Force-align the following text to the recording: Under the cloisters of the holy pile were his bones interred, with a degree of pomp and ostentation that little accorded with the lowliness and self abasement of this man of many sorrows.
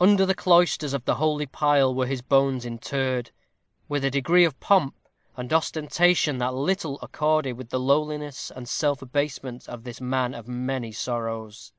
Under 0.00 0.26
the 0.26 0.34
cloisters 0.34 0.92
of 0.94 1.04
the 1.04 1.14
holy 1.14 1.46
pile 1.46 1.94
were 1.94 2.08
his 2.08 2.22
bones 2.22 2.64
interred, 2.66 3.30
with 3.88 4.04
a 4.04 4.10
degree 4.10 4.44
of 4.44 4.58
pomp 4.58 4.96
and 5.36 5.52
ostentation 5.52 6.38
that 6.38 6.54
little 6.54 6.98
accorded 7.02 7.52
with 7.56 7.68
the 7.68 7.78
lowliness 7.78 8.50
and 8.50 8.68
self 8.68 9.00
abasement 9.00 9.68
of 9.68 9.84
this 9.84 10.00
man 10.00 10.34
of 10.34 10.48
many 10.48 10.90
sorrows. 10.90 11.72